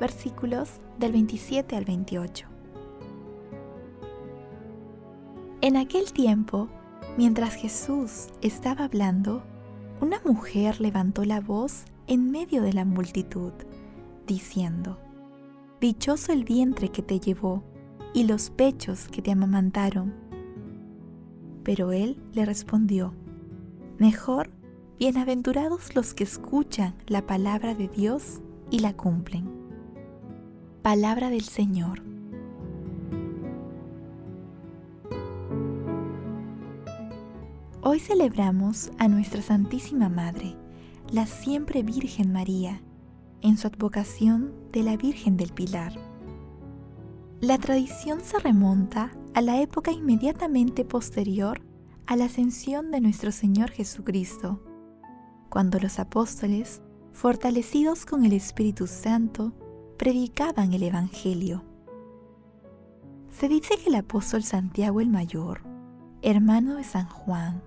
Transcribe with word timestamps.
versículos 0.00 0.80
del 0.98 1.12
27 1.12 1.76
al 1.76 1.84
28. 1.84 2.46
En 5.60 5.76
aquel 5.76 6.12
tiempo, 6.12 6.68
mientras 7.16 7.54
Jesús 7.54 8.26
estaba 8.42 8.84
hablando, 8.84 9.42
una 10.00 10.20
mujer 10.24 10.80
levantó 10.80 11.24
la 11.24 11.40
voz 11.40 11.84
en 12.06 12.30
medio 12.30 12.62
de 12.62 12.72
la 12.72 12.84
multitud, 12.84 13.52
diciendo, 14.26 14.98
Dichoso 15.80 16.32
el 16.32 16.44
vientre 16.44 16.90
que 16.90 17.02
te 17.02 17.20
llevó 17.20 17.62
y 18.12 18.24
los 18.24 18.50
pechos 18.50 19.08
que 19.08 19.22
te 19.22 19.32
amamantaron. 19.32 20.14
Pero 21.62 21.92
él 21.92 22.20
le 22.32 22.44
respondió, 22.44 23.14
Mejor, 23.98 24.50
bienaventurados 24.98 25.94
los 25.94 26.14
que 26.14 26.24
escuchan 26.24 26.94
la 27.06 27.26
palabra 27.26 27.74
de 27.74 27.88
Dios 27.88 28.40
y 28.70 28.80
la 28.80 28.94
cumplen. 28.94 29.53
Palabra 30.84 31.30
del 31.30 31.44
Señor. 31.44 32.02
Hoy 37.80 37.98
celebramos 38.00 38.92
a 38.98 39.08
nuestra 39.08 39.40
Santísima 39.40 40.10
Madre, 40.10 40.58
la 41.10 41.24
siempre 41.24 41.82
Virgen 41.82 42.34
María, 42.34 42.82
en 43.40 43.56
su 43.56 43.66
advocación 43.66 44.52
de 44.72 44.82
la 44.82 44.98
Virgen 44.98 45.38
del 45.38 45.54
Pilar. 45.54 45.94
La 47.40 47.56
tradición 47.56 48.20
se 48.20 48.38
remonta 48.38 49.10
a 49.32 49.40
la 49.40 49.62
época 49.62 49.90
inmediatamente 49.90 50.84
posterior 50.84 51.62
a 52.04 52.14
la 52.14 52.26
ascensión 52.26 52.90
de 52.90 53.00
nuestro 53.00 53.32
Señor 53.32 53.70
Jesucristo, 53.70 54.62
cuando 55.48 55.80
los 55.80 55.98
apóstoles, 55.98 56.82
fortalecidos 57.14 58.04
con 58.04 58.26
el 58.26 58.34
Espíritu 58.34 58.86
Santo, 58.86 59.54
predicaban 59.96 60.72
el 60.72 60.82
Evangelio. 60.82 61.62
Se 63.30 63.48
dice 63.48 63.76
que 63.76 63.90
el 63.90 63.96
apóstol 63.96 64.42
Santiago 64.42 65.00
el 65.00 65.08
Mayor, 65.08 65.62
hermano 66.22 66.76
de 66.76 66.84
San 66.84 67.08
Juan 67.08 67.62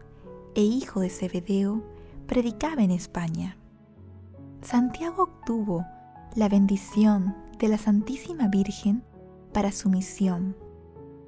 e 0.56 0.62
hijo 0.62 1.02
de 1.02 1.10
Zebedeo, 1.10 1.84
predicaba 2.28 2.84
en 2.84 2.92
España. 2.92 3.58
Santiago 4.62 5.24
obtuvo 5.24 5.86
la 6.36 6.50
bendición 6.50 7.36
de 7.60 7.70
la 7.70 7.78
Santísima 7.78 8.48
Virgen 8.50 9.04
para 9.54 9.72
su 9.72 9.90
misión, 9.90 10.56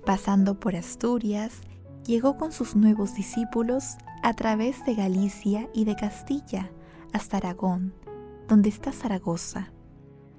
pasando 0.06 0.60
por 0.60 0.76
Asturias, 0.76 1.62
llegó 2.06 2.38
con 2.38 2.52
sus 2.52 2.76
nuevos 2.76 3.16
discípulos 3.16 3.98
a 4.22 4.34
través 4.34 4.84
de 4.86 4.96
Galicia 4.96 5.70
y 5.74 5.86
de 5.86 5.96
Castilla 5.96 6.70
hasta 7.14 7.38
Aragón, 7.38 7.94
donde 8.48 8.70
está 8.70 8.92
Zaragoza 8.92 9.72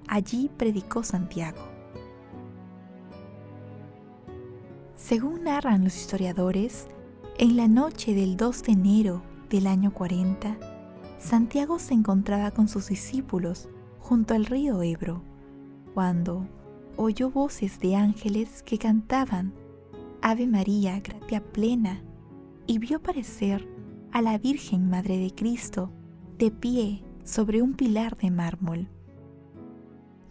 Allí 0.07 0.49
predicó 0.57 1.03
Santiago. 1.03 1.61
Según 4.95 5.43
narran 5.45 5.83
los 5.83 5.95
historiadores, 5.95 6.87
en 7.37 7.57
la 7.57 7.67
noche 7.67 8.13
del 8.13 8.37
2 8.37 8.63
de 8.63 8.71
enero 8.71 9.23
del 9.49 9.67
año 9.67 9.93
40, 9.93 10.57
Santiago 11.17 11.79
se 11.79 11.93
encontraba 11.93 12.51
con 12.51 12.67
sus 12.67 12.87
discípulos 12.87 13.67
junto 13.99 14.33
al 14.33 14.45
río 14.45 14.83
Ebro, 14.83 15.23
cuando 15.93 16.47
oyó 16.97 17.31
voces 17.31 17.79
de 17.79 17.95
ángeles 17.95 18.63
que 18.63 18.77
cantaban 18.77 19.53
Ave 20.21 20.47
María, 20.47 20.99
gracia 20.99 21.43
plena, 21.43 22.03
y 22.67 22.77
vio 22.77 22.97
aparecer 22.97 23.67
a 24.11 24.21
la 24.21 24.37
Virgen 24.37 24.89
Madre 24.89 25.17
de 25.17 25.33
Cristo 25.33 25.91
de 26.37 26.51
pie 26.51 27.03
sobre 27.23 27.61
un 27.61 27.73
pilar 27.73 28.17
de 28.17 28.29
mármol. 28.29 28.87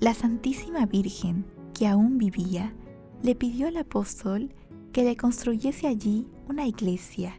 La 0.01 0.15
Santísima 0.15 0.87
Virgen, 0.87 1.45
que 1.75 1.87
aún 1.87 2.17
vivía, 2.17 2.73
le 3.23 3.35
pidió 3.35 3.69
al 3.69 3.77
apóstol 3.77 4.55
que 4.95 5.05
le 5.05 5.15
construyese 5.15 5.89
allí 5.89 6.27
una 6.49 6.67
iglesia, 6.67 7.39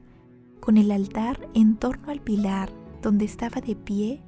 con 0.60 0.78
el 0.78 0.92
altar 0.92 1.50
en 1.56 1.76
torno 1.76 2.12
al 2.12 2.22
pilar 2.22 2.72
donde 3.02 3.26
estaba 3.26 3.62
de 3.62 3.76
pie, 3.76 4.22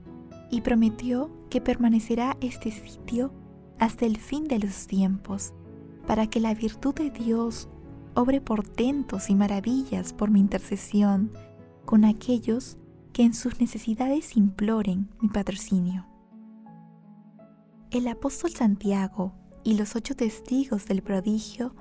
y 0.49 0.61
prometió 0.61 1.29
que 1.51 1.61
permanecerá 1.61 2.35
este 2.41 2.72
sitio 2.72 3.31
hasta 3.77 4.07
el 4.07 4.17
fin 4.17 4.45
de 4.45 4.57
los 4.57 4.88
tiempos, 4.88 5.53
para 6.07 6.25
que 6.25 6.39
la 6.39 6.55
virtud 6.55 6.95
de 6.95 7.11
Dios 7.11 7.69
obre 8.16 8.41
portentos 8.41 9.29
y 9.29 9.35
maravillas 9.35 10.11
por 10.11 10.31
mi 10.31 10.39
intercesión 10.39 11.31
con 11.85 12.03
aquellos 12.03 12.79
que 13.13 13.22
en 13.22 13.35
sus 13.35 13.59
necesidades 13.59 14.35
imploren 14.35 15.07
mi 15.22 15.29
patrocinio 15.29 16.07
el 17.93 18.07
apóstol 18.07 18.49
Santiago 18.51 19.35
y 19.63 19.75
los 19.75 19.95
ocho 19.95 20.15
testigos 20.15 20.87
del 20.87 21.03
prodigio 21.03 21.75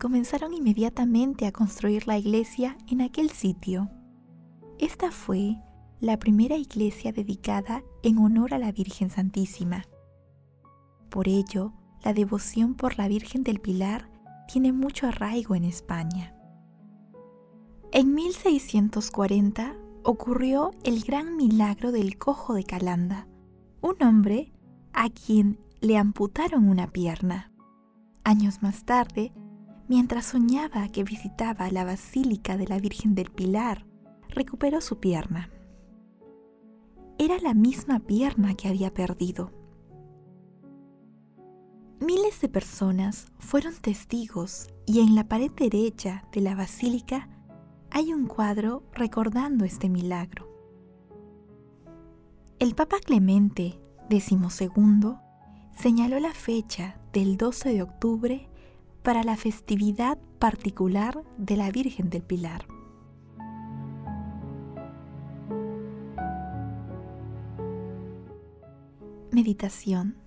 comenzaron 0.00 0.54
inmediatamente 0.54 1.46
a 1.46 1.52
construir 1.52 2.08
la 2.08 2.18
iglesia 2.18 2.76
en 2.88 3.00
aquel 3.00 3.30
sitio. 3.30 3.88
Esta 4.80 5.12
fue 5.12 5.56
la 6.00 6.18
primera 6.18 6.56
iglesia 6.56 7.12
dedicada 7.12 7.84
en 8.02 8.18
honor 8.18 8.54
a 8.54 8.58
la 8.58 8.72
Virgen 8.72 9.08
Santísima. 9.08 9.84
Por 11.10 11.28
ello, 11.28 11.72
la 12.02 12.12
devoción 12.12 12.74
por 12.74 12.98
la 12.98 13.06
Virgen 13.06 13.44
del 13.44 13.60
Pilar 13.60 14.10
tiene 14.48 14.72
mucho 14.72 15.06
arraigo 15.06 15.54
en 15.54 15.62
España. 15.62 16.34
En 17.92 18.14
1640 18.14 19.76
ocurrió 20.02 20.72
el 20.82 21.04
gran 21.04 21.36
milagro 21.36 21.92
del 21.92 22.18
cojo 22.18 22.54
de 22.54 22.64
Calanda, 22.64 23.28
un 23.80 24.02
hombre 24.02 24.52
a 24.92 25.10
quien 25.10 25.58
le 25.80 25.96
amputaron 25.96 26.68
una 26.68 26.88
pierna. 26.88 27.52
Años 28.24 28.62
más 28.62 28.84
tarde, 28.84 29.32
mientras 29.88 30.26
soñaba 30.26 30.88
que 30.88 31.04
visitaba 31.04 31.70
la 31.70 31.84
Basílica 31.84 32.56
de 32.56 32.68
la 32.68 32.78
Virgen 32.78 33.14
del 33.14 33.30
Pilar, 33.30 33.86
recuperó 34.28 34.80
su 34.80 34.98
pierna. 35.00 35.50
Era 37.18 37.38
la 37.38 37.54
misma 37.54 38.00
pierna 38.00 38.54
que 38.54 38.68
había 38.68 38.92
perdido. 38.92 39.50
Miles 42.00 42.40
de 42.40 42.48
personas 42.48 43.26
fueron 43.38 43.74
testigos 43.74 44.68
y 44.86 45.00
en 45.00 45.14
la 45.14 45.28
pared 45.28 45.52
derecha 45.52 46.24
de 46.32 46.40
la 46.40 46.56
basílica 46.56 47.28
hay 47.90 48.12
un 48.12 48.26
cuadro 48.26 48.82
recordando 48.92 49.64
este 49.64 49.88
milagro. 49.88 50.48
El 52.58 52.74
Papa 52.74 52.96
Clemente 53.04 53.81
decimosegundo, 54.08 55.20
señaló 55.74 56.20
la 56.20 56.32
fecha 56.32 56.96
del 57.12 57.36
12 57.36 57.72
de 57.72 57.82
octubre 57.82 58.48
para 59.02 59.22
la 59.22 59.36
festividad 59.36 60.18
particular 60.38 61.22
de 61.38 61.56
la 61.56 61.70
Virgen 61.70 62.10
del 62.10 62.22
Pilar. 62.22 62.66
Meditación 69.30 70.22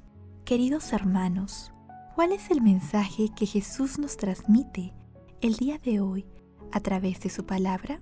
Queridos 0.45 0.94
hermanos, 0.94 1.74
¿cuál 2.13 2.31
es 2.31 2.51
el 2.51 2.62
mensaje 2.62 3.30
que 3.36 3.48
Jesús 3.48 3.98
nos 3.98 4.16
transmite 4.16 4.94
el 5.42 5.56
día 5.56 5.80
de 5.80 6.01
hoy 6.01 6.24
a 6.72 6.80
través 6.81 7.19
de 7.22 7.31
su 7.31 7.48
palabra? 7.48 8.00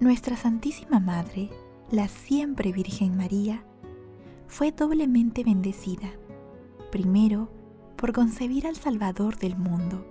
Nuestra 0.00 0.36
Santísima 0.36 1.00
Madre, 1.00 1.48
la 1.90 2.08
siempre 2.08 2.72
Virgen 2.72 3.16
María, 3.16 3.64
fue 4.48 4.72
doblemente 4.72 5.44
bendecida. 5.44 6.10
Primero, 6.90 7.50
por 7.96 8.12
concebir 8.12 8.66
al 8.66 8.76
Salvador 8.76 9.38
del 9.38 9.56
mundo, 9.56 10.04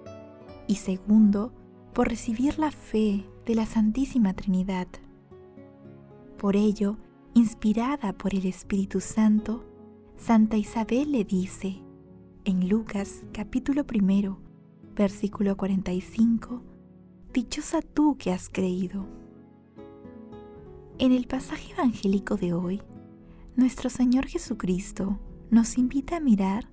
y 0.68 0.76
segundo, 0.76 1.52
por 1.94 2.10
recibir 2.10 2.60
la 2.60 2.72
fe 2.72 3.26
de 3.46 3.56
la 3.56 3.66
Santísima 3.66 4.34
Trinidad. 4.34 4.88
Por 6.38 6.56
ello, 6.56 6.98
inspirada 7.34 8.14
por 8.14 8.36
el 8.36 8.46
Espíritu 8.46 9.02
Santo, 9.02 9.66
Santa 10.18 10.58
Isabel 10.58 11.12
le 11.12 11.24
dice, 11.24 11.82
en 12.46 12.70
Lucas 12.70 13.24
capítulo 13.34 13.86
primero, 13.86 14.40
versículo 14.96 15.58
45, 15.58 16.62
Dichosa 17.34 17.82
tú 17.82 18.18
que 18.18 18.32
has 18.32 18.50
creído. 18.50 19.06
En 21.00 21.12
el 21.12 21.28
pasaje 21.28 21.74
evangélico 21.74 22.36
de 22.36 22.54
hoy, 22.54 22.82
nuestro 23.58 23.90
Señor 23.90 24.28
Jesucristo 24.28 25.20
nos 25.50 25.80
invita 25.80 26.18
a 26.18 26.20
mirar 26.20 26.70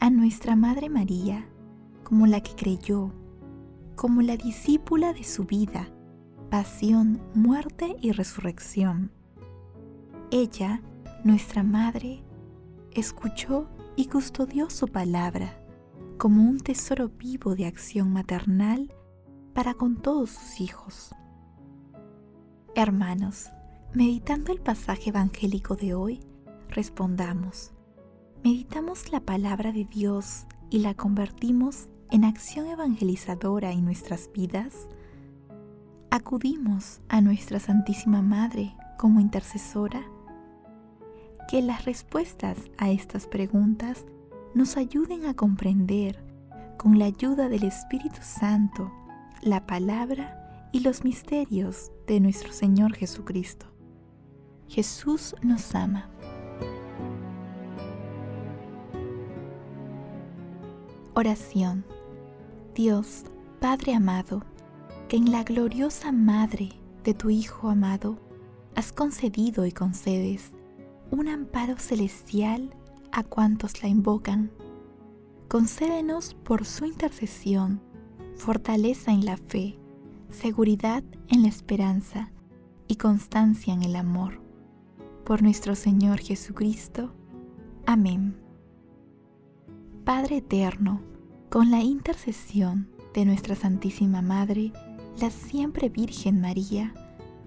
a 0.00 0.08
nuestra 0.08 0.56
Madre 0.56 0.88
María 0.88 1.46
como 2.02 2.26
la 2.26 2.40
que 2.40 2.54
creyó, 2.54 3.12
como 3.94 4.22
la 4.22 4.38
discípula 4.38 5.12
de 5.12 5.22
su 5.22 5.44
vida, 5.44 5.86
pasión, 6.50 7.20
muerte 7.34 7.96
y 8.00 8.12
resurrección. 8.12 9.12
Ella, 10.30 10.80
nuestra 11.24 11.62
Madre, 11.62 12.24
escuchó 12.92 13.68
y 13.94 14.06
custodió 14.06 14.70
su 14.70 14.88
palabra 14.88 15.60
como 16.16 16.48
un 16.48 16.58
tesoro 16.58 17.10
vivo 17.10 17.54
de 17.54 17.66
acción 17.66 18.10
maternal 18.10 18.94
para 19.52 19.74
con 19.74 19.96
todos 19.96 20.30
sus 20.30 20.60
hijos. 20.62 21.14
Hermanos, 22.74 23.50
meditando 23.94 24.52
el 24.52 24.58
pasaje 24.58 25.10
evangélico 25.10 25.76
de 25.76 25.94
hoy, 25.94 26.20
respondamos, 26.68 27.70
meditamos 28.42 29.12
la 29.12 29.20
palabra 29.20 29.70
de 29.70 29.84
Dios 29.84 30.46
y 30.68 30.80
la 30.80 30.94
convertimos 30.94 31.88
en 32.10 32.24
acción 32.24 32.66
evangelizadora 32.66 33.70
en 33.70 33.84
nuestras 33.84 34.30
vidas, 34.32 34.88
acudimos 36.10 37.02
a 37.08 37.20
nuestra 37.20 37.60
Santísima 37.60 38.20
Madre 38.20 38.74
como 38.98 39.20
intercesora, 39.20 40.02
que 41.48 41.62
las 41.62 41.84
respuestas 41.84 42.58
a 42.78 42.90
estas 42.90 43.28
preguntas 43.28 44.06
nos 44.54 44.76
ayuden 44.76 45.26
a 45.26 45.34
comprender, 45.34 46.20
con 46.78 46.98
la 46.98 47.04
ayuda 47.04 47.48
del 47.48 47.62
Espíritu 47.62 48.18
Santo, 48.22 48.90
la 49.40 49.66
palabra 49.66 50.68
y 50.72 50.80
los 50.80 51.04
misterios 51.04 51.92
de 52.08 52.18
nuestro 52.18 52.52
Señor 52.52 52.94
Jesucristo. 52.94 53.73
Jesús 54.68 55.34
nos 55.42 55.74
ama. 55.74 56.08
Oración. 61.14 61.84
Dios, 62.74 63.24
Padre 63.60 63.94
amado, 63.94 64.42
que 65.08 65.16
en 65.16 65.30
la 65.30 65.44
gloriosa 65.44 66.10
Madre 66.10 66.70
de 67.04 67.14
tu 67.14 67.30
Hijo 67.30 67.68
amado 67.68 68.18
has 68.74 68.90
concedido 68.90 69.64
y 69.64 69.72
concedes 69.72 70.50
un 71.10 71.28
amparo 71.28 71.78
celestial 71.78 72.74
a 73.12 73.22
cuantos 73.22 73.82
la 73.82 73.88
invocan. 73.88 74.50
Concédenos 75.48 76.34
por 76.34 76.66
su 76.66 76.84
intercesión 76.84 77.80
fortaleza 78.36 79.12
en 79.12 79.24
la 79.24 79.36
fe, 79.36 79.78
seguridad 80.30 81.04
en 81.28 81.42
la 81.42 81.48
esperanza 81.48 82.32
y 82.88 82.96
constancia 82.96 83.72
en 83.72 83.82
el 83.82 83.96
amor. 83.96 84.43
Por 85.24 85.42
nuestro 85.42 85.74
Señor 85.74 86.18
Jesucristo. 86.18 87.10
Amén. 87.86 88.36
Padre 90.04 90.36
eterno, 90.36 91.00
con 91.48 91.70
la 91.70 91.80
intercesión 91.80 92.90
de 93.14 93.24
nuestra 93.24 93.54
Santísima 93.54 94.20
Madre, 94.20 94.70
la 95.18 95.30
siempre 95.30 95.88
Virgen 95.88 96.42
María, 96.42 96.92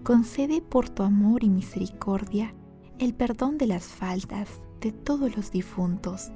concede 0.03 0.59
por 0.59 0.89
tu 0.89 1.03
amor 1.03 1.43
y 1.43 1.49
misericordia 1.49 2.55
el 2.97 3.13
perdón 3.13 3.59
de 3.59 3.67
las 3.67 3.83
faltas 3.83 4.49
de 4.81 4.91
todos 4.91 5.35
los 5.35 5.51
difuntos, 5.51 6.31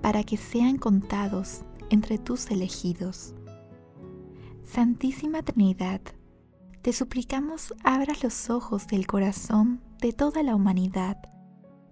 para 0.00 0.24
que 0.24 0.38
sean 0.38 0.78
contados 0.78 1.64
entre 1.90 2.16
tus 2.16 2.50
elegidos. 2.50 3.34
Santísima 4.64 5.42
Trinidad, 5.42 6.00
te 6.80 6.94
suplicamos 6.94 7.74
abras 7.84 8.22
los 8.22 8.48
ojos 8.48 8.86
del 8.86 9.06
corazón 9.06 9.91
de 10.02 10.12
toda 10.12 10.42
la 10.42 10.56
humanidad, 10.56 11.16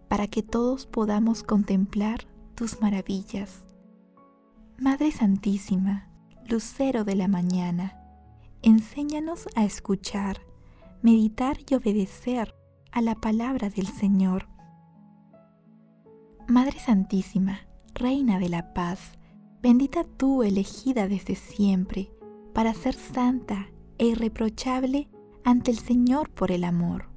para 0.08 0.26
que 0.26 0.42
todos 0.42 0.84
podamos 0.84 1.44
contemplar 1.44 2.26
tus 2.56 2.80
maravillas. 2.80 3.64
Madre 4.78 5.12
Santísima, 5.12 6.10
Lucero 6.44 7.04
de 7.04 7.14
la 7.14 7.28
Mañana, 7.28 8.02
enséñanos 8.62 9.48
a 9.54 9.64
escuchar, 9.64 10.40
meditar 11.02 11.58
y 11.70 11.76
obedecer 11.76 12.52
a 12.90 13.00
la 13.00 13.14
palabra 13.14 13.70
del 13.70 13.86
Señor. 13.86 14.48
Madre 16.48 16.80
Santísima, 16.80 17.60
Reina 17.94 18.40
de 18.40 18.48
la 18.48 18.74
Paz, 18.74 19.12
bendita 19.62 20.02
tú 20.02 20.42
elegida 20.42 21.06
desde 21.06 21.36
siempre 21.36 22.10
para 22.54 22.74
ser 22.74 22.94
santa 22.94 23.68
e 23.98 24.06
irreprochable 24.06 25.08
ante 25.44 25.70
el 25.70 25.78
Señor 25.78 26.28
por 26.30 26.50
el 26.50 26.64
amor. 26.64 27.09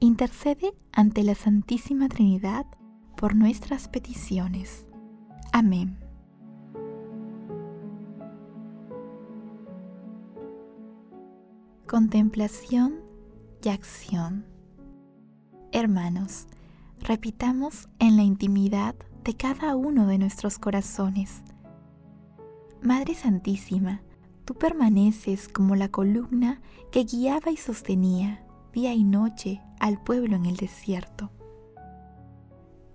Intercede 0.00 0.74
ante 0.92 1.24
la 1.24 1.34
Santísima 1.34 2.08
Trinidad 2.08 2.66
por 3.16 3.34
nuestras 3.34 3.88
peticiones. 3.88 4.86
Amén. 5.52 5.98
Contemplación 11.88 13.00
y 13.64 13.70
acción. 13.70 14.46
Hermanos, 15.72 16.46
repitamos 17.00 17.88
en 17.98 18.16
la 18.16 18.22
intimidad 18.22 18.94
de 19.24 19.34
cada 19.34 19.74
uno 19.74 20.06
de 20.06 20.18
nuestros 20.18 20.60
corazones. 20.60 21.42
Madre 22.82 23.16
Santísima, 23.16 24.02
tú 24.44 24.54
permaneces 24.54 25.48
como 25.48 25.74
la 25.74 25.88
columna 25.88 26.60
que 26.92 27.02
guiaba 27.02 27.50
y 27.50 27.56
sostenía 27.56 28.44
día 28.72 28.92
y 28.94 29.04
noche 29.04 29.62
al 29.80 30.02
pueblo 30.02 30.36
en 30.36 30.46
el 30.46 30.56
desierto. 30.56 31.30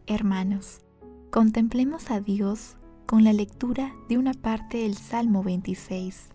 Hermanos, 0.05 0.81
contemplemos 1.31 2.11
a 2.11 2.19
Dios 2.19 2.77
con 3.05 3.23
la 3.23 3.33
lectura 3.33 3.93
de 4.09 4.17
una 4.17 4.33
parte 4.33 4.79
del 4.79 4.95
Salmo 4.95 5.43
26. 5.43 6.29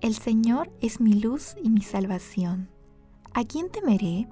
El 0.00 0.14
Señor 0.14 0.70
es 0.80 1.00
mi 1.00 1.14
luz 1.14 1.56
y 1.62 1.70
mi 1.70 1.82
salvación. 1.82 2.68
¿A 3.34 3.44
quién 3.44 3.70
temeré? 3.70 4.28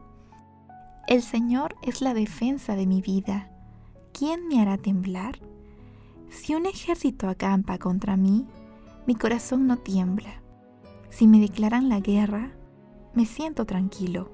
El 1.06 1.22
Señor 1.22 1.76
es 1.82 2.00
la 2.00 2.14
defensa 2.14 2.76
de 2.76 2.86
mi 2.86 3.00
vida. 3.00 3.50
¿Quién 4.12 4.48
me 4.48 4.60
hará 4.60 4.78
temblar? 4.78 5.40
Si 6.30 6.54
un 6.54 6.66
ejército 6.66 7.28
acampa 7.28 7.78
contra 7.78 8.16
mí, 8.16 8.46
mi 9.06 9.14
corazón 9.14 9.66
no 9.66 9.76
tiembla. 9.76 10.42
Si 11.10 11.26
me 11.26 11.38
declaran 11.38 11.88
la 11.88 12.00
guerra, 12.00 12.55
me 13.16 13.24
siento 13.24 13.64
tranquilo. 13.64 14.30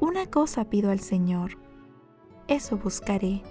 Una 0.00 0.26
cosa 0.26 0.70
pido 0.70 0.90
al 0.90 1.00
Señor, 1.00 1.58
eso 2.48 2.78
buscaré, 2.78 3.42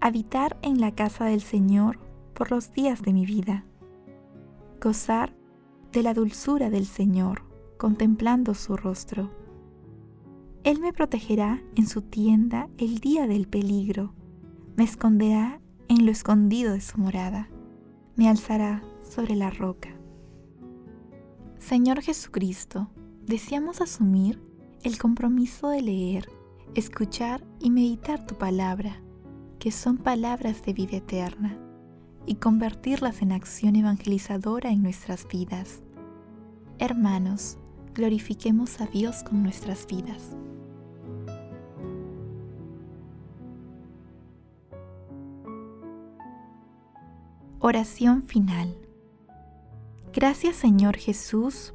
habitar 0.00 0.58
en 0.62 0.80
la 0.80 0.94
casa 0.94 1.24
del 1.24 1.40
Señor 1.40 2.00
por 2.34 2.50
los 2.50 2.72
días 2.72 3.00
de 3.00 3.12
mi 3.12 3.24
vida, 3.24 3.64
gozar 4.82 5.34
de 5.92 6.02
la 6.02 6.14
dulzura 6.14 6.68
del 6.68 6.84
Señor, 6.84 7.44
contemplando 7.78 8.54
su 8.54 8.76
rostro. 8.76 9.30
Él 10.64 10.80
me 10.80 10.92
protegerá 10.92 11.62
en 11.76 11.86
su 11.86 12.02
tienda 12.02 12.68
el 12.76 12.98
día 12.98 13.28
del 13.28 13.46
peligro, 13.46 14.14
me 14.76 14.82
esconderá 14.82 15.60
en 15.88 16.04
lo 16.04 16.10
escondido 16.10 16.72
de 16.72 16.80
su 16.80 16.98
morada, 16.98 17.48
me 18.16 18.28
alzará 18.28 18.82
sobre 19.00 19.36
la 19.36 19.50
roca. 19.50 19.90
Señor 21.58 22.02
Jesucristo, 22.02 22.90
deseamos 23.28 23.82
asumir 23.82 24.40
el 24.82 24.98
compromiso 24.98 25.68
de 25.68 25.82
leer, 25.82 26.30
escuchar 26.74 27.44
y 27.60 27.70
meditar 27.70 28.26
tu 28.26 28.36
palabra, 28.36 29.02
que 29.58 29.70
son 29.70 29.98
palabras 29.98 30.64
de 30.64 30.72
vida 30.72 30.96
eterna 30.96 31.58
y 32.24 32.36
convertirlas 32.36 33.20
en 33.20 33.32
acción 33.32 33.76
evangelizadora 33.76 34.70
en 34.70 34.82
nuestras 34.82 35.28
vidas. 35.28 35.82
Hermanos, 36.78 37.58
glorifiquemos 37.94 38.80
a 38.80 38.86
Dios 38.86 39.22
con 39.24 39.42
nuestras 39.42 39.86
vidas. 39.86 40.34
Oración 47.60 48.22
final. 48.22 48.74
Gracias 50.14 50.56
Señor 50.56 50.96
Jesús 50.96 51.74